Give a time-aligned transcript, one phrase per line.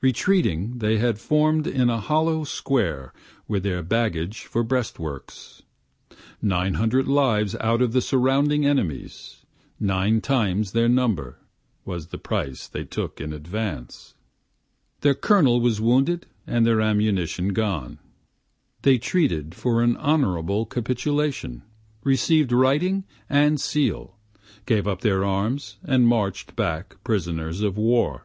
[0.00, 3.12] Retreating they had form'd in a hollow square
[3.46, 5.62] with their baggage for breastworks,
[6.42, 9.46] Nine hundred lives out of the surrounding enemies,
[9.78, 11.38] nine times their number,
[11.84, 14.14] was the price they took in advance,
[15.02, 18.00] Their colonel was wounded and their ammunition gone,
[18.82, 21.62] They treated for an honorable capitulation,
[22.02, 24.16] receiv'd writing and seal,
[24.66, 28.24] gave up their arms and march'd back prisoners of war.